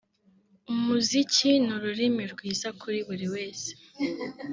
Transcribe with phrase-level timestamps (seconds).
[0.71, 3.69] ”Umuziki ni ururimi rwiza kuri buri wese